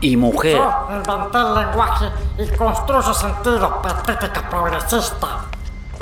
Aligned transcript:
y 0.00 0.16
mujer. 0.16 0.56
Yo 0.56 0.88
inventé 0.90 1.38
el 1.38 1.54
lenguaje 1.54 2.06
y 2.38 2.56
construyo 2.56 3.12
sentido, 3.14 3.82
patética 3.82 4.48
progresista. 4.48 5.44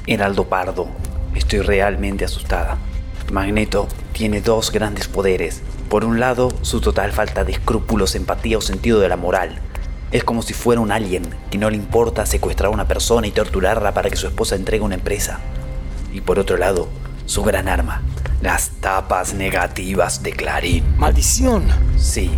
Heraldo 0.07 0.45
Pardo, 0.45 0.89
estoy 1.35 1.61
realmente 1.61 2.25
asustada. 2.25 2.77
Magneto 3.33 3.89
tiene 4.13 4.41
dos 4.41 4.71
grandes 4.71 5.09
poderes. 5.09 5.63
Por 5.89 6.05
un 6.05 6.21
lado, 6.21 6.51
su 6.63 6.81
total 6.81 7.13
falta 7.13 7.45
de 7.45 7.53
escrúpulos, 7.53 8.15
empatía 8.15 8.59
o 8.59 8.61
sentido 8.61 9.01
de 9.01 9.09
la 9.09 9.17
moral. 9.17 9.59
Es 10.13 10.23
como 10.25 10.43
si 10.43 10.55
fuera 10.55 10.81
un 10.81 10.93
alien 10.93 11.25
que 11.51 11.59
no 11.59 11.69
le 11.69 11.77
importa 11.77 12.27
secuestrar 12.27 12.69
a 12.69 12.75
una 12.75 12.87
persona 12.87 13.27
y 13.27 13.33
torturarla 13.33 13.93
para 13.95 14.09
que 14.09 14.17
su 14.17 14.27
esposa 14.27 14.55
entregue 14.55 14.85
una 14.85 14.95
empresa. 14.95 15.41
Y 16.13 16.21
por 16.21 16.39
otro 16.39 16.57
lado, 16.57 16.89
su 17.27 17.43
gran 17.43 17.69
arma, 17.69 18.03
las 18.41 18.71
tapas 18.81 19.35
negativas 19.35 20.23
de 20.23 20.33
Clarín. 20.33 20.85
¡Maldición! 20.97 21.67
Sí, 21.97 22.31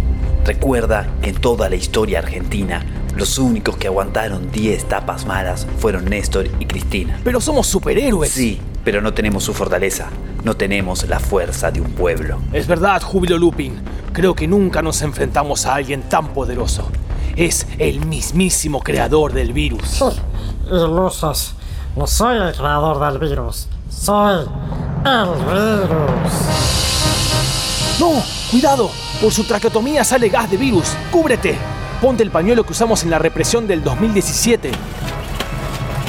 recuerda 0.45 1.07
que 1.23 1.31
en 1.31 1.37
toda 1.37 1.69
la 1.69 1.77
historia 1.77 2.21
argentina, 2.21 2.85
los 3.17 3.39
únicos 3.39 3.77
que 3.77 3.89
aguantaron 3.89 4.51
10 4.51 4.85
tapas 4.89 5.27
malas 5.27 5.67
fueron 5.79 6.05
Néstor 6.07 6.49
y 6.61 6.67
Cristina. 6.67 7.21
Pero 7.25 7.41
somos 7.41 7.67
superhéroes. 7.67 8.31
Sí, 8.31 8.61
pero 8.85 9.01
no 9.01 9.13
tenemos 9.13 9.45
su 9.45 9.55
fortaleza, 9.55 10.09
no 10.45 10.57
tenemos 10.57 11.07
la 11.09 11.19
fuerza 11.19 11.71
de 11.71 11.81
un 11.81 11.91
pueblo. 11.91 12.39
Es 12.53 12.67
verdad, 12.67 13.03
Júbilo 13.03 13.37
Lupin. 13.39 13.81
Creo 14.13 14.35
que 14.35 14.49
nunca 14.49 14.83
nos 14.83 15.03
enfrentamos 15.03 15.67
a 15.67 15.75
alguien 15.75 16.03
tan 16.03 16.29
poderoso. 16.29 16.89
Es 17.37 17.67
el 17.79 18.05
mismísimo 18.07 18.81
creador 18.83 19.33
del 19.33 19.53
virus. 19.53 19.83
Sí, 19.89 20.05
ilusos. 20.71 21.55
No 21.97 22.07
soy 22.07 22.37
el 22.37 22.53
creador 22.55 23.01
del 23.01 23.19
virus. 23.29 23.69
Soy 23.91 24.47
el 25.05 25.29
virus. 25.29 26.33
¡No! 28.01 28.23
¡Cuidado! 28.51 28.91
Por 29.21 29.33
su 29.33 29.45
traqueotomía 29.45 30.05
sale 30.05 30.29
gas 30.29 30.49
de 30.49 30.57
virus. 30.57 30.95
¡Cúbrete! 31.11 31.59
Ponte 32.01 32.23
el 32.23 32.31
pañuelo 32.31 32.65
que 32.65 32.71
usamos 32.71 33.03
en 33.03 33.11
la 33.11 33.19
represión 33.19 33.67
del 33.67 33.83
2017. 33.83 34.71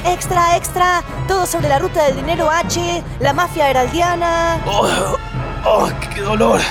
Extra, 0.06 0.56
extra, 0.56 1.04
todo 1.28 1.48
sobre 1.48 1.70
la 1.70 1.80
ruta 1.80 2.04
del 2.06 2.18
dinero 2.18 2.52
H, 2.52 3.04
la 3.20 3.34
mafia 3.34 3.70
heraldiana. 3.70 4.62
¡Oh! 4.68 5.18
oh, 5.66 5.90
qué 6.14 6.22
dolor! 6.22 6.62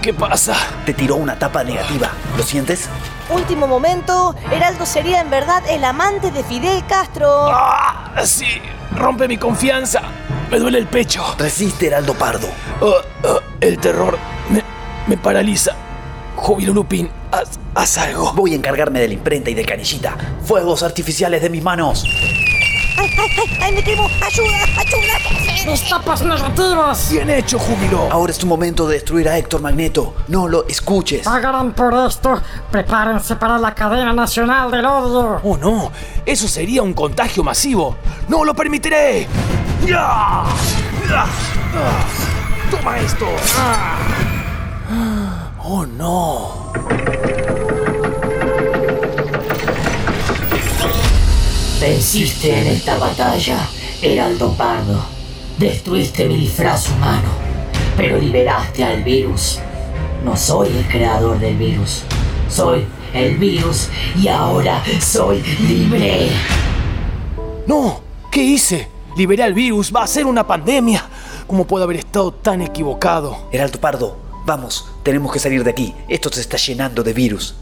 ¿Qué 0.00 0.14
pasa? 0.14 0.56
Te 0.86 0.94
tiró 0.94 1.16
una 1.16 1.38
tapa 1.38 1.62
negativa. 1.62 2.12
¿Lo 2.36 2.42
sientes? 2.42 2.88
Último 3.28 3.66
momento, 3.66 4.34
Heraldo 4.50 4.86
sería 4.86 5.20
en 5.20 5.28
verdad 5.28 5.62
el 5.68 5.84
amante 5.84 6.30
de 6.30 6.42
Fidel 6.44 6.82
Castro. 6.86 7.28
¡Ah! 7.50 8.14
Sí, 8.24 8.62
rompe 8.96 9.28
mi 9.28 9.36
confianza. 9.36 10.00
Me 10.50 10.58
duele 10.58 10.78
el 10.78 10.86
pecho. 10.86 11.22
Resiste, 11.38 11.88
Heraldo 11.88 12.14
Pardo. 12.14 12.48
Oh, 12.80 12.94
oh, 13.24 13.40
el 13.60 13.78
terror 13.78 14.18
me, 14.48 14.62
me 15.08 15.16
paraliza. 15.16 15.72
Júbilo 16.36 16.72
Lupin, 16.72 17.10
haz, 17.32 17.58
haz 17.74 17.98
algo. 17.98 18.32
Voy 18.34 18.52
a 18.52 18.56
encargarme 18.56 19.00
de 19.00 19.08
la 19.08 19.14
imprenta 19.14 19.50
y 19.50 19.54
de 19.54 19.64
canillita. 19.64 20.16
Fuegos 20.44 20.82
artificiales 20.82 21.42
de 21.42 21.50
mis 21.50 21.62
manos. 21.62 22.04
¡Ay, 22.96 23.10
ay, 23.16 23.30
ay! 23.38 23.58
ay 23.60 23.72
me! 23.72 23.80
¡Ayuda! 24.24 24.62
¡Ayuda! 24.76 25.70
Mis 25.70 25.88
tapas 25.88 26.22
negativas. 26.22 27.10
Bien 27.10 27.28
hecho, 27.30 27.58
Júbilo. 27.58 28.08
Ahora 28.10 28.32
es 28.32 28.38
tu 28.38 28.46
momento 28.46 28.86
de 28.86 28.94
destruir 28.94 29.28
a 29.28 29.36
Héctor 29.36 29.60
Magneto. 29.60 30.14
No 30.28 30.48
lo 30.48 30.66
escuches. 30.66 31.24
Pagarán 31.24 31.72
por 31.72 31.94
esto. 32.06 32.40
Prepárense 32.70 33.36
para 33.36 33.58
la 33.58 33.74
cadena 33.74 34.12
nacional 34.12 34.70
del 34.70 34.86
odio. 34.86 35.40
Oh, 35.42 35.56
no. 35.56 35.90
Eso 36.24 36.48
sería 36.48 36.82
un 36.82 36.94
contagio 36.94 37.42
masivo. 37.42 37.96
¡No 38.28 38.44
lo 38.44 38.54
permitiré! 38.54 39.26
¡Ah! 39.94 40.46
¡Toma 42.70 42.98
esto! 42.98 43.26
¡Ah! 43.58 44.27
¡Oh, 45.70 45.84
no! 45.84 46.72
Venciste 51.78 52.58
en 52.58 52.68
esta 52.68 52.96
batalla, 52.96 53.68
Heraldo 54.00 54.54
Pardo. 54.54 54.98
Destruiste 55.58 56.26
mi 56.26 56.38
disfraz 56.38 56.88
humano, 56.88 57.28
pero 57.98 58.16
liberaste 58.16 58.82
al 58.82 59.02
virus. 59.04 59.58
No 60.24 60.38
soy 60.38 60.68
el 60.68 60.88
creador 60.88 61.38
del 61.38 61.58
virus. 61.58 62.02
Soy 62.48 62.86
el 63.12 63.36
virus 63.36 63.90
y 64.16 64.28
ahora 64.28 64.82
soy 65.02 65.42
libre. 65.42 66.30
¡No! 67.66 68.00
¿Qué 68.32 68.42
hice? 68.42 68.88
Liberé 69.18 69.42
al 69.42 69.52
virus. 69.52 69.92
Va 69.94 70.04
a 70.04 70.06
ser 70.06 70.24
una 70.24 70.46
pandemia. 70.46 71.04
¿Cómo 71.46 71.66
puedo 71.66 71.84
haber 71.84 71.98
estado 71.98 72.32
tan 72.32 72.62
equivocado? 72.62 73.36
Heraldo 73.52 73.78
Pardo, 73.78 74.27
vamos, 74.44 74.88
tenemos 75.02 75.32
que 75.32 75.38
salir 75.38 75.64
de 75.64 75.70
aquí. 75.70 75.94
Esto 76.08 76.30
se 76.32 76.40
está 76.40 76.56
llenando 76.56 77.02
de 77.02 77.12
virus. 77.12 77.54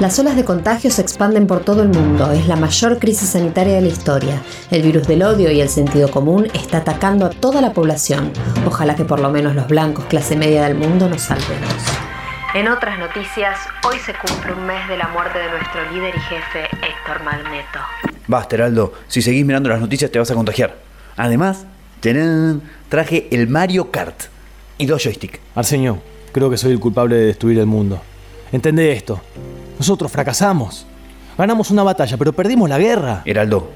Las 0.00 0.18
olas 0.18 0.36
de 0.36 0.44
contagio 0.44 0.90
se 0.90 1.00
expanden 1.00 1.46
por 1.46 1.60
todo 1.60 1.82
el 1.82 1.88
mundo. 1.88 2.30
Es 2.32 2.46
la 2.46 2.56
mayor 2.56 2.98
crisis 2.98 3.30
sanitaria 3.30 3.76
de 3.76 3.80
la 3.80 3.88
historia. 3.88 4.42
El 4.70 4.82
virus 4.82 5.06
del 5.06 5.22
odio 5.22 5.50
y 5.50 5.62
el 5.62 5.70
sentido 5.70 6.10
común 6.10 6.46
está 6.52 6.78
atacando 6.78 7.24
a 7.24 7.30
toda 7.30 7.62
la 7.62 7.72
población. 7.72 8.30
Ojalá 8.66 8.96
que 8.96 9.06
por 9.06 9.20
lo 9.20 9.30
menos 9.30 9.54
los 9.54 9.66
blancos, 9.66 10.04
clase 10.04 10.36
media 10.36 10.64
del 10.64 10.74
mundo, 10.74 11.08
nos 11.08 11.22
salvemos. 11.22 11.72
En 12.54 12.68
otras 12.68 12.98
noticias, 12.98 13.58
hoy 13.84 13.98
se 13.98 14.12
cumple 14.14 14.52
un 14.52 14.66
mes 14.66 14.86
de 14.88 14.98
la 14.98 15.08
muerte 15.08 15.38
de 15.38 15.48
nuestro 15.48 15.90
líder 15.90 16.14
y 16.14 16.20
jefe, 16.20 16.64
Héctor 16.86 17.24
Magneto. 17.24 18.13
Basta, 18.26 18.56
Heraldo. 18.56 18.92
Si 19.08 19.22
seguís 19.22 19.44
mirando 19.44 19.68
las 19.68 19.80
noticias 19.80 20.10
te 20.10 20.18
vas 20.18 20.30
a 20.30 20.34
contagiar. 20.34 20.76
Además, 21.16 21.66
traje 22.88 23.28
el 23.30 23.48
Mario 23.48 23.90
Kart 23.90 24.24
y 24.78 24.86
dos 24.86 25.02
joysticks. 25.02 25.40
Arsenio, 25.54 25.98
creo 26.32 26.50
que 26.50 26.56
soy 26.56 26.72
el 26.72 26.80
culpable 26.80 27.16
de 27.16 27.26
destruir 27.26 27.58
el 27.58 27.66
mundo. 27.66 28.00
Entendé 28.52 28.92
esto. 28.92 29.20
Nosotros 29.78 30.10
fracasamos. 30.10 30.86
Ganamos 31.36 31.70
una 31.70 31.82
batalla, 31.82 32.16
pero 32.16 32.32
perdimos 32.32 32.68
la 32.68 32.78
guerra. 32.78 33.22
Heraldo, 33.24 33.70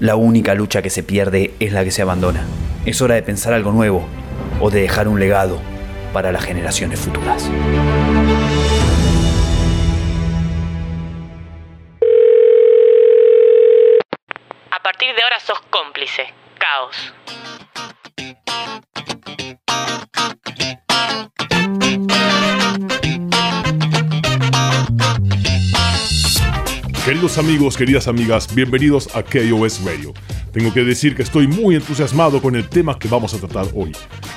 la 0.00 0.16
única 0.16 0.54
lucha 0.54 0.82
que 0.82 0.90
se 0.90 1.02
pierde 1.02 1.54
es 1.60 1.72
la 1.72 1.84
que 1.84 1.90
se 1.90 2.02
abandona. 2.02 2.44
Es 2.86 3.02
hora 3.02 3.14
de 3.14 3.22
pensar 3.22 3.52
algo 3.52 3.72
nuevo 3.72 4.04
o 4.60 4.70
de 4.70 4.82
dejar 4.82 5.08
un 5.08 5.20
legado 5.20 5.58
para 6.12 6.32
las 6.32 6.44
generaciones 6.44 6.98
futuras. 6.98 7.48
Sos 15.52 15.62
cómplice. 15.70 16.22
Caos. 16.58 17.12
Queridos 27.04 27.36
amigos, 27.36 27.76
queridas 27.76 28.08
amigas, 28.08 28.54
bienvenidos 28.54 29.14
a 29.14 29.22
KOS 29.22 29.84
Radio. 29.84 30.14
Tengo 30.52 30.72
que 30.72 30.84
decir 30.84 31.16
que 31.16 31.22
estoy 31.22 31.46
muy 31.46 31.74
entusiasmado 31.74 32.40
con 32.40 32.54
el 32.54 32.68
tema 32.68 32.98
que 32.98 33.08
vamos 33.08 33.34
a 33.34 33.38
tratar 33.38 33.66
hoy. 33.74 33.92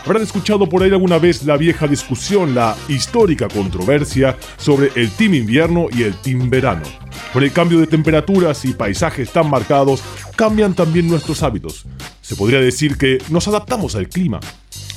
Habrán 0.05 0.23
escuchado 0.23 0.67
por 0.67 0.81
ahí 0.81 0.89
alguna 0.89 1.19
vez 1.19 1.43
la 1.43 1.57
vieja 1.57 1.87
discusión, 1.87 2.55
la 2.55 2.75
histórica 2.87 3.47
controversia 3.47 4.35
sobre 4.57 4.91
el 4.95 5.11
Team 5.11 5.35
Invierno 5.35 5.87
y 5.91 6.03
el 6.03 6.15
Team 6.21 6.49
Verano. 6.49 6.83
Con 7.33 7.43
el 7.43 7.51
cambio 7.51 7.79
de 7.79 7.87
temperaturas 7.87 8.63
y 8.63 8.73
paisajes 8.73 9.31
tan 9.31 9.49
marcados, 9.49 10.01
cambian 10.35 10.73
también 10.73 11.07
nuestros 11.07 11.44
hábitos. 11.44 11.85
Se 12.22 12.35
podría 12.35 12.59
decir 12.59 12.97
que 12.97 13.19
nos 13.29 13.47
adaptamos 13.47 13.96
al 13.96 14.09
clima. 14.09 14.40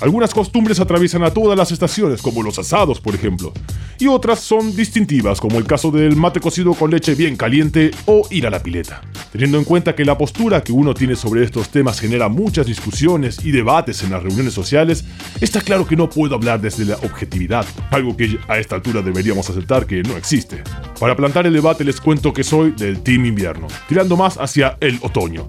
Algunas 0.01 0.33
costumbres 0.33 0.79
atraviesan 0.79 1.25
a 1.25 1.31
todas 1.31 1.59
las 1.59 1.73
estaciones, 1.73 2.23
como 2.23 2.45
los 2.45 2.59
asados, 2.59 3.01
por 3.01 3.17
ejemplo, 3.17 3.53
y 3.99 4.07
otras 4.07 4.39
son 4.39 4.77
distintivas, 4.77 5.41
como 5.41 5.59
el 5.59 5.65
caso 5.65 5.91
del 5.91 6.15
mate 6.15 6.39
cocido 6.39 6.75
con 6.75 6.93
leche 6.93 7.17
bien 7.17 7.37
caliente 7.37 7.91
o 8.07 8.23
ir 8.31 8.47
a 8.47 8.51
la 8.51 8.63
pileta. 8.63 9.03
Teniendo 9.33 9.59
en 9.59 9.65
cuenta 9.65 9.97
que 9.97 10.05
la 10.05 10.17
postura 10.17 10.63
que 10.63 10.71
uno 10.71 10.95
tiene 10.95 11.17
sobre 11.17 11.43
estos 11.43 11.71
temas 11.71 11.99
genera 11.99 12.29
muchas 12.29 12.67
discusiones 12.67 13.45
y 13.45 13.51
debates 13.51 14.05
en 14.05 14.11
las 14.13 14.23
reuniones 14.23 14.55
sociales, 14.55 15.05
está 15.41 15.61
claro 15.61 15.85
que 15.85 15.97
no 15.97 16.09
puedo 16.09 16.37
hablar 16.37 16.61
desde 16.61 16.85
la 16.85 16.97
objetividad, 16.97 17.67
algo 17.91 18.17
que 18.17 18.39
a 18.47 18.59
esta 18.59 18.77
altura 18.77 19.03
deberíamos 19.03 19.51
aceptar 19.51 19.85
que 19.85 20.05
no 20.05 20.17
existe. 20.17 20.63
Para 21.01 21.17
plantar 21.17 21.47
el 21.47 21.53
debate 21.53 21.83
les 21.83 22.01
cuento 22.01 22.33
que 22.33 22.45
soy 22.45 22.71
del 22.71 23.01
Team 23.03 23.27
Invierno, 23.27 23.67
tirando 23.89 24.17
más 24.17 24.37
hacia 24.37 24.77
el 24.81 25.01
otoño. 25.03 25.47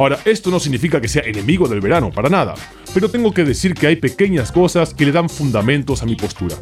Ahora, 0.00 0.18
esto 0.24 0.50
no 0.50 0.58
significa 0.58 0.98
que 0.98 1.08
sea 1.08 1.24
enemigo 1.26 1.68
del 1.68 1.82
verano, 1.82 2.10
para 2.10 2.30
nada, 2.30 2.54
pero 2.94 3.10
tengo 3.10 3.34
que 3.34 3.44
decir 3.44 3.74
que 3.74 3.86
hay 3.86 3.96
pequeñas 3.96 4.50
cosas 4.50 4.94
que 4.94 5.04
le 5.04 5.12
dan 5.12 5.28
fundamentos 5.28 6.02
a 6.02 6.06
mi 6.06 6.16
postura. 6.16 6.56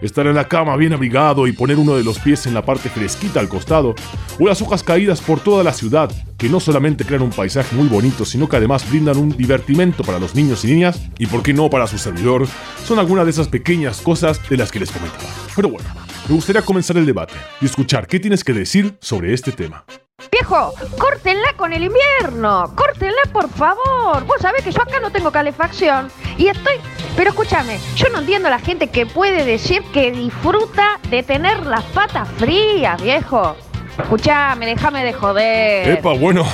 Estar 0.00 0.28
en 0.28 0.36
la 0.36 0.46
cama 0.46 0.76
bien 0.76 0.92
abrigado 0.92 1.48
y 1.48 1.52
poner 1.52 1.76
uno 1.76 1.96
de 1.96 2.04
los 2.04 2.20
pies 2.20 2.46
en 2.46 2.54
la 2.54 2.64
parte 2.64 2.88
fresquita 2.88 3.40
al 3.40 3.48
costado, 3.48 3.96
o 4.38 4.46
las 4.46 4.62
hojas 4.62 4.84
caídas 4.84 5.20
por 5.20 5.40
toda 5.40 5.64
la 5.64 5.72
ciudad, 5.72 6.08
que 6.38 6.48
no 6.48 6.60
solamente 6.60 7.04
crean 7.04 7.22
un 7.22 7.30
paisaje 7.30 7.74
muy 7.74 7.88
bonito, 7.88 8.24
sino 8.24 8.48
que 8.48 8.58
además 8.58 8.88
brindan 8.88 9.18
un 9.18 9.36
divertimento 9.36 10.04
para 10.04 10.20
los 10.20 10.36
niños 10.36 10.64
y 10.64 10.68
niñas, 10.68 11.00
y 11.18 11.26
por 11.26 11.42
qué 11.42 11.52
no 11.52 11.68
para 11.68 11.88
su 11.88 11.98
servidor, 11.98 12.46
son 12.86 13.00
algunas 13.00 13.24
de 13.24 13.32
esas 13.32 13.48
pequeñas 13.48 14.02
cosas 14.02 14.40
de 14.48 14.56
las 14.56 14.70
que 14.70 14.78
les 14.78 14.92
comentaba. 14.92 15.30
Pero 15.56 15.68
bueno, 15.68 15.88
me 16.28 16.36
gustaría 16.36 16.62
comenzar 16.62 16.96
el 16.96 17.06
debate 17.06 17.34
y 17.60 17.64
escuchar 17.64 18.06
qué 18.06 18.20
tienes 18.20 18.44
que 18.44 18.52
decir 18.52 18.94
sobre 19.00 19.34
este 19.34 19.50
tema. 19.50 19.84
Viejo, 20.30 20.74
córtenla 20.98 21.54
con 21.56 21.72
el 21.72 21.84
invierno. 21.84 22.72
Córtenla, 22.74 23.22
por 23.32 23.48
favor. 23.48 24.24
Vos 24.26 24.36
sabés 24.40 24.62
que 24.62 24.72
yo 24.72 24.82
acá 24.82 25.00
no 25.00 25.10
tengo 25.10 25.30
calefacción. 25.30 26.10
Y 26.36 26.48
estoy... 26.48 26.74
Pero 27.16 27.30
escúchame, 27.30 27.78
yo 27.96 28.08
no 28.08 28.18
entiendo 28.18 28.48
a 28.48 28.50
la 28.50 28.58
gente 28.58 28.88
que 28.88 29.06
puede 29.06 29.44
decir 29.44 29.82
que 29.92 30.10
disfruta 30.10 30.98
de 31.10 31.22
tener 31.22 31.64
las 31.64 31.84
patas 31.84 32.28
frías, 32.38 33.00
viejo. 33.00 33.56
Escuchame, 33.98 34.66
déjame 34.66 35.04
de 35.04 35.12
joder. 35.12 35.88
Epa, 35.88 36.12
bueno, 36.14 36.44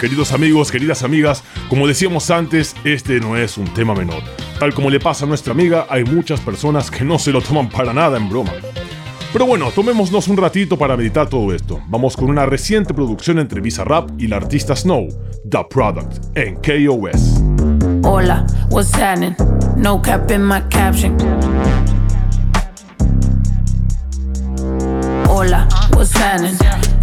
queridos 0.00 0.32
amigos, 0.32 0.72
queridas 0.72 1.02
amigas, 1.02 1.44
como 1.68 1.86
decíamos 1.86 2.30
antes, 2.30 2.74
este 2.84 3.20
no 3.20 3.36
es 3.36 3.58
un 3.58 3.66
tema 3.74 3.94
menor. 3.94 4.22
Tal 4.58 4.72
como 4.72 4.88
le 4.88 5.00
pasa 5.00 5.26
a 5.26 5.28
nuestra 5.28 5.52
amiga, 5.52 5.86
hay 5.90 6.04
muchas 6.04 6.40
personas 6.40 6.90
que 6.90 7.04
no 7.04 7.18
se 7.18 7.30
lo 7.30 7.42
toman 7.42 7.68
para 7.68 7.92
nada 7.92 8.16
en 8.16 8.30
broma. 8.30 8.52
Pero 9.36 9.44
bueno, 9.44 9.70
tomémonos 9.70 10.28
un 10.28 10.38
ratito 10.38 10.78
para 10.78 10.96
meditar 10.96 11.28
todo 11.28 11.52
esto. 11.52 11.82
Vamos 11.88 12.16
con 12.16 12.30
una 12.30 12.46
reciente 12.46 12.94
producción 12.94 13.38
entre 13.38 13.60
Visa 13.60 13.84
Rap 13.84 14.08
y 14.16 14.28
la 14.28 14.36
artista 14.36 14.74
Snow, 14.74 15.08
The 15.46 15.58
Product, 15.68 16.34
en 16.34 16.54
KOS. 16.54 17.42
Hola, 18.02 18.46
what's 18.70 18.94
happening? 18.94 19.36
No 19.76 20.00
my 20.38 20.62
caption. 20.70 21.18
Hola, 25.28 25.68
what's 25.94 26.16
happening? 26.16 26.56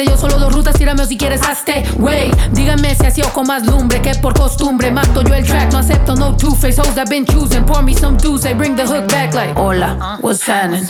te 0.00 0.06
dio 0.06 0.16
solo 0.16 0.38
dos 0.38 0.52
rutas. 0.52 0.74
Tírame 0.74 1.02
o 1.02 1.06
si 1.06 1.16
quieres 1.16 1.42
hazte, 1.42 1.84
wey. 1.98 2.30
Díganme 2.52 2.94
si 2.94 3.06
así 3.06 3.22
ojo 3.22 3.44
más 3.44 3.66
lumbre 3.66 4.00
que 4.00 4.14
por 4.14 4.34
costumbre. 4.34 4.90
Mato 4.90 5.22
yo 5.22 5.34
el 5.34 5.44
track, 5.44 5.72
no 5.72 5.78
acepto 5.78 6.14
no 6.16 6.34
two-face 6.36 6.80
hoes 6.80 6.96
I've 6.96 7.10
been 7.10 7.26
choosing. 7.26 7.64
Pour 7.64 7.82
me 7.82 7.94
some 7.94 8.16
juice, 8.16 8.42
they 8.42 8.54
bring 8.54 8.76
the 8.76 8.86
hook 8.86 9.08
back 9.08 9.34
like. 9.34 9.54
Hola, 9.56 10.18
what's 10.22 10.42
happening? 10.46 10.86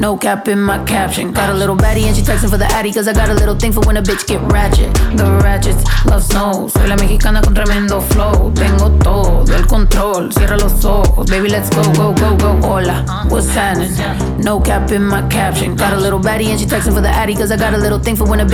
No 0.00 0.16
cap 0.16 0.48
in 0.48 0.60
my 0.60 0.78
caption. 0.84 1.32
Got 1.32 1.50
a 1.50 1.54
little 1.54 1.76
baddie 1.76 2.06
and 2.06 2.16
she 2.16 2.22
texting 2.22 2.50
for 2.50 2.58
the 2.58 2.66
addy. 2.72 2.92
Cause 2.92 3.06
I 3.06 3.12
got 3.12 3.28
a 3.28 3.34
little 3.34 3.54
thing 3.54 3.72
for 3.72 3.80
when 3.86 3.96
a 3.98 4.02
bitch 4.02 4.26
get 4.26 4.40
ratchet. 4.50 4.92
The 5.16 5.24
ratchets 5.42 5.84
love 6.06 6.22
snow. 6.22 6.68
Soy 6.68 6.86
la 6.86 6.96
mexicana 6.96 7.42
con 7.42 7.54
tremendo 7.54 8.00
flow. 8.00 8.50
Tengo 8.54 8.90
todo 9.02 9.54
el 9.54 9.66
control. 9.66 10.32
Cierra 10.32 10.56
los 10.56 10.84
ojos, 10.84 11.28
baby, 11.28 11.50
let's 11.50 11.68
go, 11.70 11.82
go, 11.92 12.14
go, 12.14 12.36
go. 12.36 12.66
Hola, 12.66 13.04
what's 13.28 13.48
happening? 13.54 13.92
No 14.42 14.58
cap 14.60 14.90
in 14.90 15.02
my 15.02 15.22
caption. 15.28 15.76
Got 15.76 15.92
a 15.92 16.00
little 16.00 16.20
baddie 16.20 16.48
and 16.48 16.58
she 16.58 16.66
texting 16.66 16.94
for 16.94 17.02
the 17.02 17.10
addy. 17.10 17.34
Cause 17.34 17.50
I 17.50 17.56
got 17.56 17.74
a 17.74 17.78
little 17.78 17.98
thing 17.98 18.16
for 18.16 18.24
when 18.26 18.40
a 18.40 18.44
bitch 18.46 18.53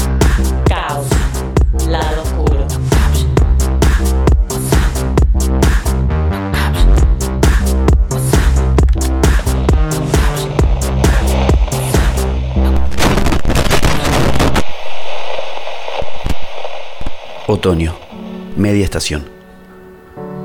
Otoño, 17.47 17.95
media 18.55 18.83
estación. 18.83 19.23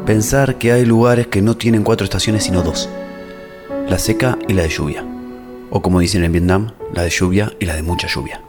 Pensar 0.07 0.57
que 0.57 0.73
hay 0.73 0.87
lugares 0.87 1.27
que 1.27 1.43
no 1.43 1.55
tienen 1.55 1.85
cuatro 1.85 2.07
estaciones 2.07 2.45
sino 2.45 2.63
dos. 2.63 2.89
La 3.87 3.99
seca 3.99 4.39
y 4.49 4.55
la 4.55 4.63
de 4.63 4.71
lluvia. 4.71 5.05
O 5.69 5.83
como 5.83 6.01
dicen 6.01 6.25
en 6.25 6.33
Vietnam, 6.33 6.73
la 6.95 7.03
de 7.03 7.11
lluvia 7.11 7.53
y 7.61 7.67
la 7.67 7.75
de 7.75 7.83
mucha 7.83 8.09
lluvia. 8.09 8.41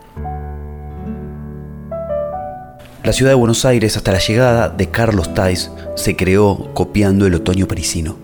La 3.03 3.11
ciudad 3.11 3.31
de 3.31 3.35
Buenos 3.35 3.65
Aires 3.65 3.97
hasta 3.97 4.13
la 4.13 4.19
llegada 4.19 4.69
de 4.69 4.89
Carlos 4.91 5.33
Tais 5.33 5.69
se 5.95 6.15
creó 6.15 6.73
copiando 6.73 7.27
el 7.27 7.35
otoño 7.35 7.67
parisino. 7.67 8.15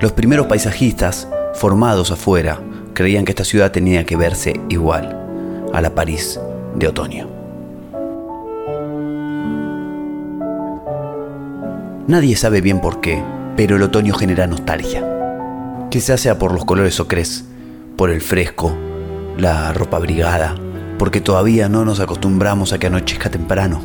Los 0.00 0.10
primeros 0.12 0.48
paisajistas, 0.48 1.28
formados 1.54 2.10
afuera, 2.10 2.60
creían 2.92 3.24
que 3.24 3.32
esta 3.32 3.44
ciudad 3.44 3.70
tenía 3.70 4.04
que 4.04 4.16
verse 4.16 4.60
igual 4.68 5.16
a 5.72 5.80
la 5.80 5.94
París 5.94 6.40
de 6.74 6.88
otoño. 6.88 7.37
Nadie 12.08 12.36
sabe 12.36 12.62
bien 12.62 12.80
por 12.80 13.02
qué, 13.02 13.22
pero 13.54 13.76
el 13.76 13.82
otoño 13.82 14.14
genera 14.14 14.46
nostalgia. 14.46 15.06
Quizás 15.90 16.22
sea 16.22 16.38
por 16.38 16.54
los 16.54 16.64
colores 16.64 16.98
ocres, 17.00 17.44
por 17.98 18.08
el 18.08 18.22
fresco, 18.22 18.74
la 19.36 19.74
ropa 19.74 19.98
abrigada, 19.98 20.54
porque 20.98 21.20
todavía 21.20 21.68
no 21.68 21.84
nos 21.84 22.00
acostumbramos 22.00 22.72
a 22.72 22.78
que 22.78 22.86
anochezca 22.86 23.28
temprano. 23.28 23.82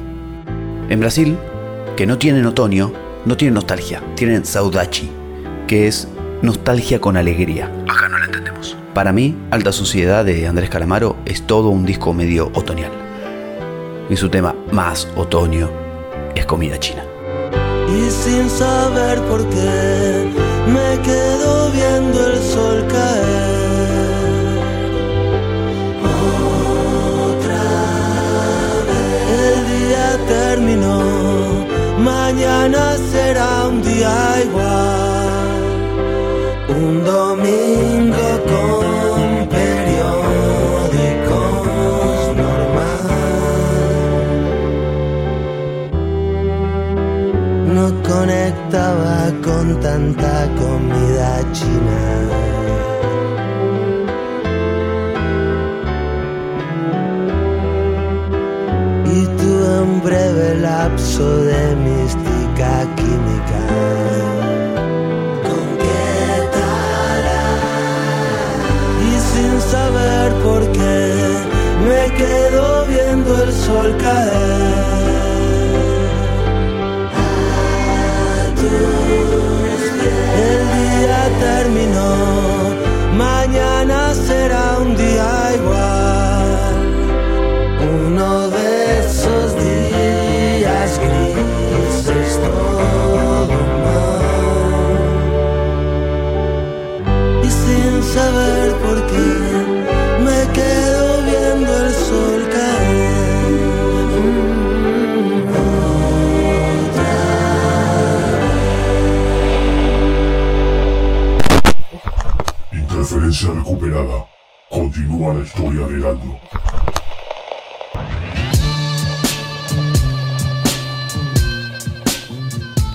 En 0.88 1.02
Brasil, 1.02 1.38
que 1.98 2.08
no 2.08 2.18
tienen 2.18 2.46
otoño, 2.46 2.94
no 3.26 3.36
tienen 3.36 3.56
nostalgia, 3.56 4.02
tienen 4.16 4.46
saudade, 4.46 5.10
que 5.68 5.90
es 5.90 6.08
nostalgia 6.42 7.02
con 7.02 7.18
alegría. 7.18 7.66
Acá 7.90 8.08
no 8.08 8.20
la 8.20 8.26
entendemos. 8.28 8.78
Para 8.94 9.12
mí, 9.12 9.36
Alta 9.52 9.74
Sociedad 9.74 10.24
de 10.24 10.48
Andrés 10.48 10.70
Calamaro 10.70 11.18
es 11.26 11.42
todo 11.46 11.68
un 11.68 11.86
disco 11.86 12.14
medio 12.14 12.52
otoñal. 12.54 12.94
Y 14.10 14.16
su 14.16 14.30
tema 14.30 14.56
más 14.72 15.10
otoño 15.18 15.70
es 16.36 16.46
comida 16.46 16.80
china. 16.80 17.04
Y 17.96 18.10
sin 18.10 18.50
saber 18.50 19.22
por 19.30 19.42
qué 19.50 20.26
me 20.76 21.00
quedo 21.02 21.70
viendo 21.72 22.26
el 22.28 22.42
sol 22.42 22.88
caer. 22.88 24.24
Otra 27.30 27.70
vez 28.90 29.24
el 29.48 29.60
día 29.74 30.08
terminó, 30.28 31.02
mañana 32.00 32.98
será 33.12 33.68
un 33.68 33.82
día 33.84 34.16
igual. 34.48 35.34
Un 36.70 37.04
domingo 37.04 38.28
con 38.50 39.03
conectaba 48.14 49.32
con 49.44 49.80
tanta 49.80 50.34
comida 50.62 51.30
china. 51.58 52.02
Y 59.16 59.20
tuve 59.40 59.72
un 59.88 60.02
breve 60.04 60.48
lapso 60.70 61.26
de 61.50 61.62
mística 61.88 62.72
química. 63.00 63.64
¿Con 65.48 65.66
qué 65.84 66.04
Y 69.10 69.14
sin 69.32 69.54
saber 69.74 70.28
por 70.46 70.62
qué 70.78 70.98
me 71.88 72.02
quedo 72.22 72.86
viendo 72.94 73.44
el 73.44 73.52
sol 73.54 73.90
caer. 73.98 74.63
Día 81.44 82.63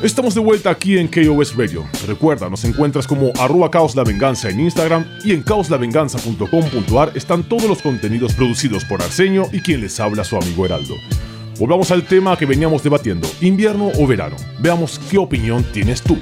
Estamos 0.08 0.34
de 0.34 0.40
vuelta 0.40 0.70
aquí 0.70 0.96
en 0.96 1.06
KOS 1.06 1.54
Radio. 1.54 1.84
Recuerda, 2.06 2.48
nos 2.48 2.64
encuentras 2.64 3.06
como 3.06 3.30
arroba 3.38 3.70
caos 3.70 3.94
la 3.94 4.04
venganza 4.04 4.48
en 4.48 4.58
Instagram 4.58 5.04
y 5.22 5.32
en 5.32 5.42
caoslavenganza.com.ar 5.42 7.12
están 7.14 7.42
todos 7.42 7.64
los 7.64 7.82
contenidos 7.82 8.32
producidos 8.32 8.86
por 8.86 9.02
Arsenio 9.02 9.50
y 9.52 9.60
quien 9.60 9.82
les 9.82 10.00
habla 10.00 10.24
su 10.24 10.36
amigo 10.36 10.64
Heraldo. 10.64 10.94
Volvamos 11.58 11.90
al 11.90 12.04
tema 12.04 12.38
que 12.38 12.46
veníamos 12.46 12.82
debatiendo, 12.82 13.28
invierno 13.42 13.92
o 13.98 14.06
verano. 14.06 14.36
Veamos 14.58 14.98
qué 15.10 15.18
opinión 15.18 15.62
tienes 15.74 16.00
tú. 16.00 16.18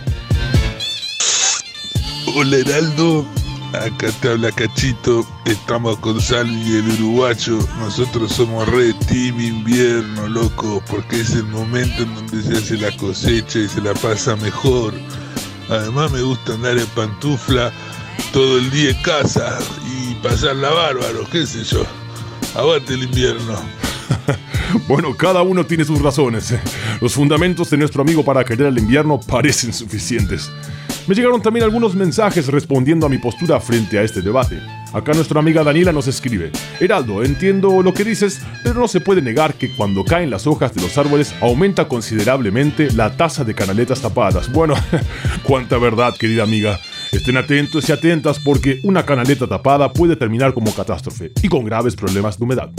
Hola 2.35 2.57
Heraldo, 2.57 3.25
acá 3.73 4.09
te 4.21 4.29
habla 4.29 4.51
Cachito, 4.53 5.27
estamos 5.45 5.99
con 5.99 6.21
Salvi 6.21 6.77
el 6.77 6.89
uruguayo, 6.93 7.59
nosotros 7.79 8.33
somos 8.33 8.69
re 8.69 8.93
team 9.09 9.41
invierno, 9.41 10.29
loco, 10.29 10.83
porque 10.89 11.21
es 11.21 11.31
el 11.33 11.45
momento 11.45 12.03
en 12.03 12.15
donde 12.15 12.43
se 12.43 12.57
hace 12.57 12.77
la 12.77 12.97
cosecha 12.97 13.59
y 13.59 13.69
se 13.69 13.81
la 13.81 13.95
pasa 13.95 14.37
mejor. 14.37 14.95
Además 15.69 16.13
me 16.13 16.23
gusta 16.23 16.55
andar 16.55 16.79
en 16.79 16.87
pantufla 16.89 17.73
todo 18.33 18.59
el 18.59 18.71
día 18.71 18.91
en 18.91 19.03
casa 19.03 19.59
y 19.87 20.15
pasarla 20.17 20.71
bárbaro, 20.71 21.27
qué 21.31 21.47
sé 21.47 21.65
yo. 21.65 21.85
Aguante 22.55 22.95
el 22.95 23.05
invierno. 23.05 23.55
Bueno, 24.89 25.17
cada 25.17 25.43
uno 25.43 25.65
tiene 25.65 25.85
sus 25.85 26.03
razones. 26.03 26.55
Los 27.01 27.15
fundamentos 27.15 27.71
de 27.71 27.77
nuestro 27.77 28.03
amigo 28.03 28.25
para 28.25 28.45
querer 28.45 28.67
al 28.67 28.77
invierno 28.77 29.19
parecen 29.21 29.73
suficientes. 29.73 30.51
Me 31.07 31.15
llegaron 31.15 31.41
también 31.41 31.63
algunos 31.63 31.95
mensajes 31.95 32.49
respondiendo 32.49 33.07
a 33.07 33.09
mi 33.09 33.19
postura 33.19 33.61
frente 33.61 33.97
a 33.97 34.03
este 34.03 34.23
debate. 34.23 34.59
Acá 34.93 35.13
nuestra 35.13 35.39
amiga 35.39 35.63
Daniela 35.63 35.93
nos 35.93 36.09
escribe, 36.09 36.51
Heraldo, 36.81 37.23
entiendo 37.23 37.81
lo 37.81 37.95
que 37.95 38.03
dices, 38.03 38.41
pero 38.65 38.81
no 38.81 38.89
se 38.89 39.01
puede 39.01 39.23
negar 39.23 39.55
que 39.55 39.71
cuando 39.71 40.05
caen 40.05 40.31
las 40.31 40.49
hojas 40.49 40.75
de 40.75 40.83
los 40.83 40.99
árboles 40.99 41.33
aumenta 41.41 41.87
considerablemente 41.87 42.91
la 42.91 43.17
tasa 43.17 43.45
de 43.45 43.55
canaletas 43.55 44.03
tapadas. 44.03 44.51
Bueno, 44.51 44.75
cuánta 45.45 45.79
verdad, 45.79 46.13
querida 46.19 46.43
amiga. 46.43 46.81
Estén 47.13 47.37
atentos 47.37 47.89
y 47.89 47.93
atentas 47.93 48.41
porque 48.41 48.81
una 48.83 49.07
canaleta 49.07 49.47
tapada 49.47 49.93
puede 49.93 50.17
terminar 50.17 50.55
como 50.55 50.75
catástrofe 50.75 51.31
y 51.41 51.49
con 51.49 51.65
graves 51.65 51.95
problemas 51.95 52.37
de 52.37 52.45
humedad. 52.45 52.71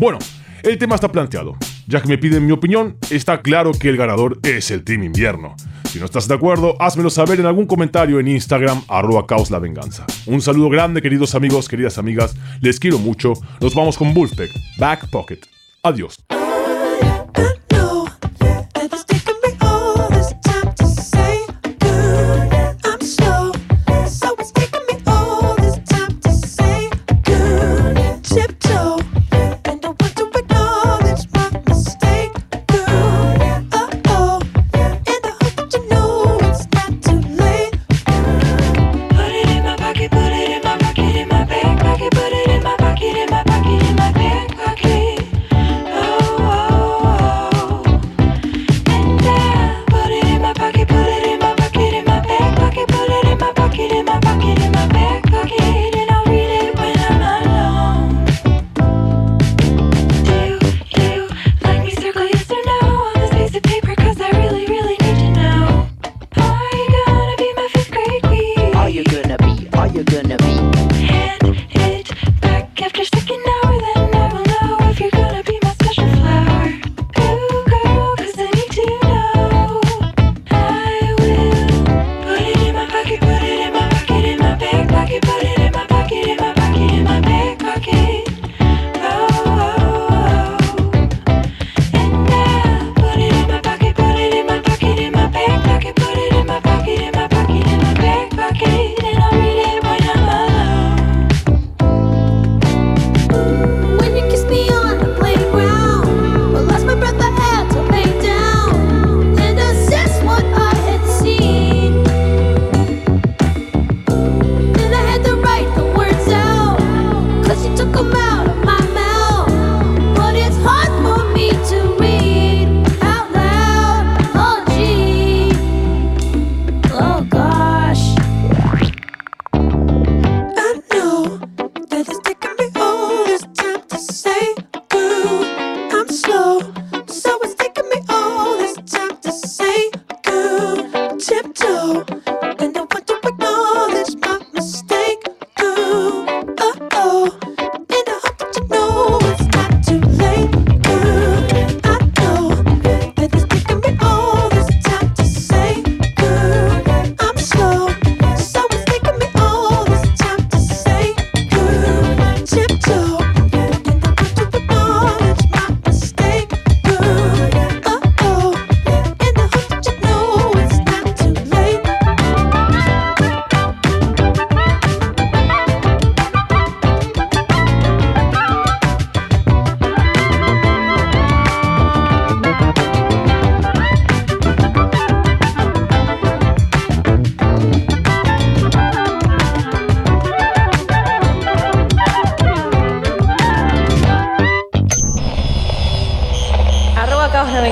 Bueno, 0.00 0.18
el 0.64 0.78
tema 0.78 0.96
está 0.96 1.12
planteado. 1.12 1.56
Ya 1.86 2.02
que 2.02 2.08
me 2.08 2.18
piden 2.18 2.44
mi 2.44 2.52
opinión, 2.52 2.96
está 3.08 3.40
claro 3.40 3.70
que 3.70 3.88
el 3.88 3.96
ganador 3.96 4.40
es 4.42 4.72
el 4.72 4.82
Team 4.82 5.04
Invierno. 5.04 5.54
Si 5.88 5.98
no 5.98 6.04
estás 6.04 6.28
de 6.28 6.34
acuerdo, 6.34 6.76
házmelo 6.80 7.08
saber 7.08 7.40
en 7.40 7.46
algún 7.46 7.66
comentario 7.66 8.20
en 8.20 8.28
Instagram, 8.28 8.82
arroba 8.88 9.26
caos 9.26 9.50
la 9.50 9.58
venganza. 9.58 10.04
Un 10.26 10.42
saludo 10.42 10.68
grande, 10.68 11.00
queridos 11.00 11.34
amigos, 11.34 11.66
queridas 11.66 11.96
amigas. 11.96 12.36
Les 12.60 12.78
quiero 12.78 12.98
mucho. 12.98 13.32
Nos 13.60 13.74
vamos 13.74 13.96
con 13.96 14.12
Wolfpack, 14.12 14.50
Back 14.78 15.08
Pocket. 15.10 15.40
Adiós. 15.82 16.18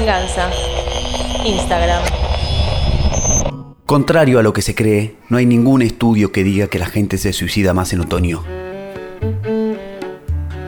Venganza. 0.06 0.48
Instagram. 1.44 2.00
Contrario 3.86 4.38
a 4.38 4.42
lo 4.44 4.52
que 4.52 4.62
se 4.62 4.76
cree, 4.76 5.16
no 5.28 5.36
hay 5.36 5.46
ningún 5.46 5.82
estudio 5.82 6.30
que 6.30 6.44
diga 6.44 6.68
que 6.68 6.78
la 6.78 6.86
gente 6.86 7.18
se 7.18 7.32
suicida 7.32 7.74
más 7.74 7.92
en 7.92 8.02
otoño. 8.02 8.44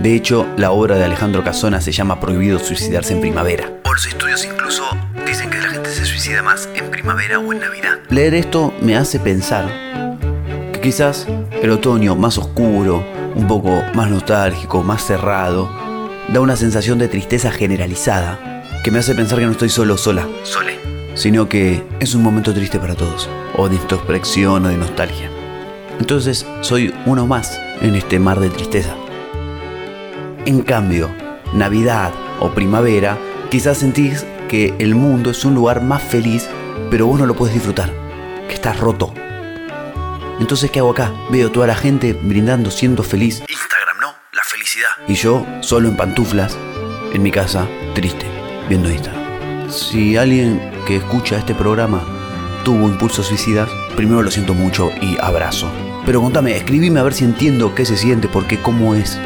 De 0.01 0.15
hecho, 0.17 0.45
la 0.57 0.73
obra 0.73 0.97
de 0.97 1.05
Alejandro 1.05 1.45
Casona 1.45 1.81
se 1.81 1.93
llama 1.93 2.19
Prohibido 2.19 2.59
suicidarse 2.59 3.13
en 3.13 3.21
primavera. 3.21 3.81
O 3.85 3.93
los 3.93 4.07
estudios 4.07 4.45
incluso 4.45 4.83
dicen 5.25 5.51
que 5.51 5.59
la 5.59 5.69
gente 5.69 5.91
se 5.91 6.05
suicida 6.05 6.43
más 6.43 6.69
en 6.75 6.91
primavera 6.91 7.39
o 7.39 7.53
en 7.53 7.61
Navidad. 7.61 7.99
Leer 8.11 8.35
esto 8.35 8.75
me 8.83 8.97
hace 8.97 9.21
pensar 9.21 9.73
que 10.73 10.81
quizás 10.81 11.29
el 11.63 11.71
otoño 11.71 12.17
más 12.17 12.39
oscuro, 12.39 13.05
un 13.37 13.47
poco 13.47 13.71
más 13.95 14.11
nostálgico, 14.11 14.83
más 14.83 15.05
cerrado, 15.05 15.71
da 16.29 16.41
una 16.41 16.57
sensación 16.57 16.99
de 16.99 17.07
tristeza 17.07 17.53
generalizada 17.53 18.58
que 18.83 18.91
me 18.91 18.99
hace 18.99 19.15
pensar 19.15 19.39
que 19.39 19.47
no 19.47 19.53
estoy 19.53 19.69
solo 19.69 19.97
sola, 19.97 20.27
sole, 20.45 20.79
sino 21.15 21.49
que 21.49 21.85
es 22.01 22.15
un 22.15 22.23
momento 22.23 22.55
triste 22.55 22.79
para 22.79 22.95
todos, 22.95 23.29
o 23.57 23.69
de 23.69 23.77
introspección 23.77 24.65
o 24.65 24.69
de 24.69 24.77
nostalgia. 24.77 25.31
Entonces 25.99 26.47
soy 26.61 26.95
uno 27.07 27.27
más 27.27 27.61
en 27.81 27.95
este 27.95 28.19
mar 28.19 28.41
de 28.41 28.51
tristeza. 28.51 28.95
En 30.47 30.63
cambio, 30.63 31.11
Navidad 31.53 32.13
o 32.41 32.51
primavera, 32.51 33.19
quizás 33.51 33.79
sentís 33.79 34.25
que 34.49 34.75
el 34.79 34.95
mundo 34.95 35.31
es 35.31 35.45
un 35.45 35.55
lugar 35.55 35.83
más 35.83 36.03
feliz, 36.03 36.49
pero 36.91 37.07
vos 37.07 37.19
no 37.19 37.27
lo 37.27 37.35
puedes 37.35 37.55
disfrutar, 37.55 37.93
que 38.49 38.55
estás 38.55 38.79
roto. 38.79 39.13
Entonces, 40.41 40.71
¿qué 40.71 40.79
hago 40.79 40.91
acá? 40.93 41.13
Veo 41.31 41.51
toda 41.51 41.67
la 41.67 41.75
gente 41.75 42.13
brindando, 42.13 42.71
siendo 42.71 43.03
feliz. 43.03 43.43
Instagram, 43.49 44.01
¿no? 44.01 44.15
La 44.33 44.43
felicidad. 44.45 44.91
Y 45.09 45.15
yo, 45.15 45.45
solo 45.61 45.89
en 45.89 45.97
pantuflas, 45.97 46.57
en 47.13 47.23
mi 47.23 47.33
casa, 47.33 47.67
triste, 47.95 48.27
viendo 48.69 48.91
Instagram. 48.91 49.71
Si 49.71 50.17
alguien 50.17 50.61
que 50.87 50.97
escucha 50.97 51.39
este 51.39 51.55
programa 51.55 52.03
tuvo 52.65 52.89
impulsos 52.89 53.27
suicidas, 53.27 53.69
primero 53.97 54.23
lo 54.23 54.31
siento 54.31 54.55
mucho 54.55 54.91
y 55.01 55.17
abrazo. 55.21 55.71
Pero 56.05 56.21
contame, 56.21 56.57
escribime 56.57 57.01
a 57.01 57.03
ver 57.03 57.15
si 57.15 57.25
entiendo 57.25 57.75
qué 57.75 57.85
se 57.85 57.97
siente, 57.97 58.29
por 58.29 58.47
qué, 58.47 58.61
cómo 58.61 58.95
es. 58.95 59.19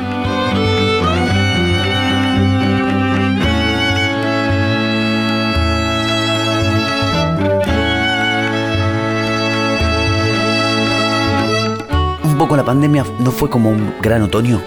Un 12.25 12.39
poco 12.39 12.57
la 12.57 12.65
pandemia 12.65 13.05
no 13.21 13.31
fue 13.31 13.49
como 13.49 13.71
un 13.71 13.95
gran 14.03 14.23
otoño. 14.23 14.61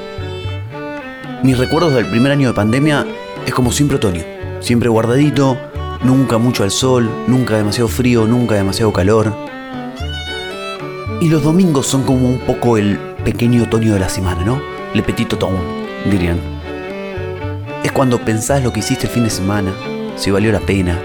Mis 1.44 1.58
recuerdos 1.58 1.94
del 1.94 2.06
primer 2.06 2.32
año 2.32 2.48
de 2.48 2.54
pandemia 2.54 3.06
es 3.46 3.54
como 3.54 3.72
siempre 3.72 3.98
otoño. 3.98 4.35
Siempre 4.66 4.90
guardadito, 4.90 5.60
nunca 6.04 6.40
mucho 6.40 6.64
al 6.64 6.72
sol, 6.72 7.08
nunca 7.28 7.56
demasiado 7.56 7.88
frío, 7.88 8.26
nunca 8.26 8.56
demasiado 8.56 8.92
calor. 8.92 9.32
Y 11.22 11.30
los 11.30 11.44
domingos 11.44 11.86
son 11.86 12.02
como 12.02 12.28
un 12.28 12.40
poco 12.40 12.76
el 12.76 12.98
pequeño 13.24 13.62
otoño 13.62 13.94
de 13.94 14.00
la 14.00 14.10
semana, 14.10 14.44
¿no? 14.44 14.60
Le 14.96 15.04
petit 15.04 15.32
automne, 15.34 15.60
dirían. 16.10 16.40
Es 17.84 17.92
cuando 17.92 18.18
pensás 18.26 18.64
lo 18.64 18.74
que 18.74 18.80
hiciste 18.80 19.06
el 19.06 19.14
fin 19.14 19.26
de 19.26 19.30
semana, 19.30 19.72
si 20.16 20.32
valió 20.32 20.52
la 20.52 20.62
pena, 20.62 21.00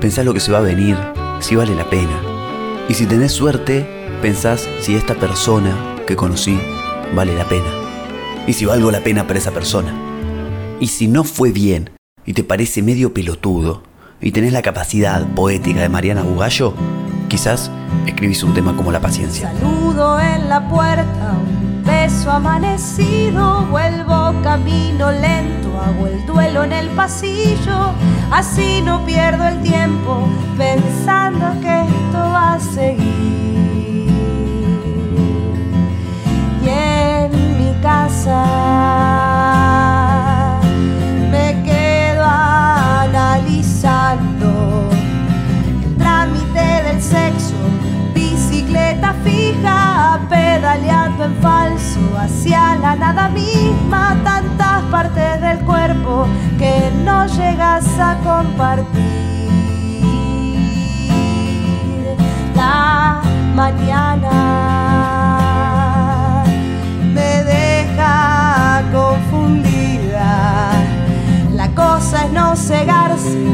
pensás 0.00 0.24
lo 0.24 0.34
que 0.34 0.40
se 0.40 0.50
va 0.50 0.58
a 0.58 0.62
venir, 0.62 0.96
si 1.38 1.54
vale 1.54 1.76
la 1.76 1.88
pena. 1.88 2.20
Y 2.88 2.94
si 2.94 3.06
tenés 3.06 3.30
suerte, 3.30 3.86
pensás 4.20 4.68
si 4.80 4.96
esta 4.96 5.14
persona 5.14 5.76
que 6.08 6.16
conocí 6.16 6.58
vale 7.14 7.36
la 7.36 7.48
pena. 7.48 7.70
Y 8.48 8.52
si 8.52 8.64
valgo 8.64 8.90
la 8.90 9.04
pena 9.04 9.28
para 9.28 9.38
esa 9.38 9.52
persona. 9.52 9.94
Y 10.80 10.88
si 10.88 11.06
no 11.06 11.22
fue 11.22 11.52
bien 11.52 11.95
y 12.26 12.32
te 12.32 12.44
parece 12.44 12.82
medio 12.82 13.14
pelotudo 13.14 13.82
y 14.20 14.32
tenés 14.32 14.52
la 14.52 14.62
capacidad 14.62 15.26
poética 15.34 15.80
de 15.80 15.88
Mariana 15.88 16.22
Bugallo, 16.22 16.74
quizás 17.28 17.70
escribís 18.06 18.42
un 18.42 18.52
tema 18.52 18.76
como 18.76 18.90
La 18.90 19.00
paciencia. 19.00 19.52
Saludo 19.52 20.18
en 20.20 20.48
la 20.48 20.68
puerta, 20.68 21.38
un 21.38 21.84
beso 21.84 22.30
amanecido, 22.30 23.66
vuelvo 23.66 24.34
camino 24.42 25.12
lento, 25.12 25.80
hago 25.80 26.08
el 26.08 26.26
duelo 26.26 26.64
en 26.64 26.72
el 26.72 26.88
pasillo, 26.90 27.92
así 28.30 28.82
no 28.82 29.04
pierdo 29.06 29.46
el 29.46 29.62
tiempo 29.62 30.28
pensando 30.58 31.60
que 31.60 31.82
esto 31.82 32.18
va 32.18 32.54
a 32.54 32.60
seguir. 32.60 33.45
Misma, 53.36 54.16
tantas 54.24 54.82
partes 54.90 55.40
del 55.40 55.58
cuerpo 55.60 56.26
que 56.58 56.90
no 57.04 57.26
llegas 57.26 57.86
a 57.98 58.16
compartir. 58.24 59.26
La 62.54 63.20
mañana 63.54 64.36
me 67.16 67.32
deja 67.54 68.82
confundida. 68.92 70.70
La 71.52 71.68
cosa 71.74 72.24
es 72.24 72.32
no 72.32 72.56
cegarse 72.56 73.44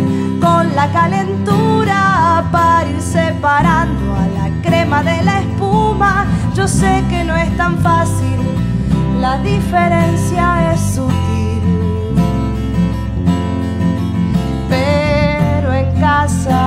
con 0.40 0.75
la 0.77 0.87
calentura 0.92 2.45
para 2.53 2.88
ir 2.88 3.01
separando 3.01 4.14
a 4.14 4.27
la 4.38 4.47
crema 4.62 5.03
de 5.03 5.23
la 5.23 5.40
espuma. 5.40 6.27
Yo 6.55 6.68
sé 6.68 7.05
que 7.11 7.25
no 7.25 7.35
es 7.37 7.57
tan 7.57 7.79
fácil, 7.79 8.38
la 9.23 9.39
diferencia 9.39 10.73
es 10.73 10.81
sutil. 10.97 11.63
Pero 14.69 15.73
en 15.73 16.01
casa 16.01 16.59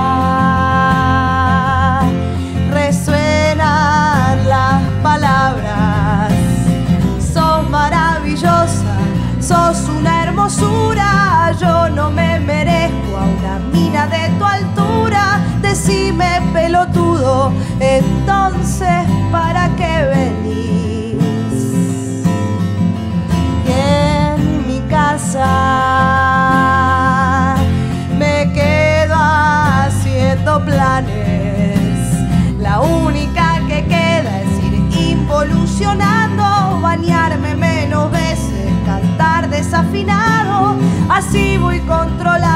resuenan 2.70 4.48
las 4.48 4.80
palabras. 5.02 6.32
Sos 7.34 7.68
maravillosa, 7.68 8.94
sos 9.38 9.90
una 9.90 10.22
hermosura. 10.24 11.52
Yo 11.60 11.90
no 11.90 12.10
me 12.10 12.40
merezco 12.40 13.18
a 13.18 13.24
una 13.38 13.58
mina 13.70 14.06
de 14.06 14.30
tu 14.38 14.44
altura. 14.46 15.44
Decime 15.60 16.40
pelotudo, 16.54 17.52
entonces 17.80 19.04
¿para 19.30 19.68
qué 19.76 19.92
venís? 20.14 20.45
Me 28.18 28.52
quedo 28.52 29.14
haciendo 29.14 30.64
planes. 30.64 31.78
La 32.58 32.80
única 32.80 33.60
que 33.68 33.84
queda 33.84 34.40
es 34.42 34.64
ir 34.64 34.74
involucionando, 35.10 36.80
bañarme 36.80 37.54
menos 37.54 38.10
veces, 38.10 38.72
cantar 38.84 39.48
desafinado. 39.50 40.76
Así 41.08 41.58
voy 41.58 41.80
controlando 41.80 42.55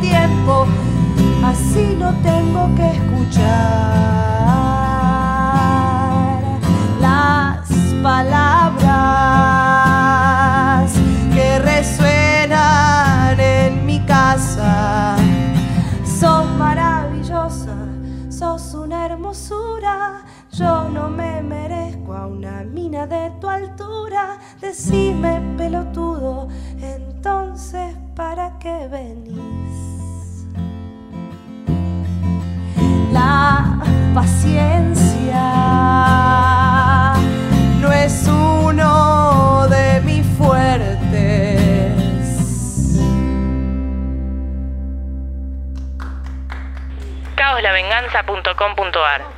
tiempo, 0.00 0.66
así 1.44 1.96
no 1.98 2.14
tengo 2.22 2.74
que 2.76 2.86
escuchar 2.86 3.42
las 7.00 7.68
palabras 8.02 8.92
que 11.34 11.58
resuenan 11.58 13.40
en 13.40 13.84
mi 13.84 13.98
casa. 14.06 15.16
Sos 16.04 16.46
maravillosa, 16.56 17.76
sos 18.28 18.74
una 18.74 19.06
hermosura. 19.06 20.24
Yo 20.52 20.88
no 20.90 21.08
me 21.08 21.42
merezco 21.42 22.14
a 22.14 22.26
una 22.26 22.62
mina 22.62 23.06
de 23.06 23.30
tu 23.40 23.48
altura. 23.48 24.38
Decime, 24.60 25.40
pelotudo, 25.56 26.48
entonces, 26.80 27.96
¿para 28.14 28.58
qué 28.58 28.86
venís? 28.88 29.71
La 33.12 33.78
paciencia 34.14 35.42
no 37.80 37.92
es 37.92 38.26
uno 38.26 39.68
de 39.68 40.00
mis 40.00 40.26
fuertes. 40.38 41.92
caoslavenganza.com.ar 47.36 49.31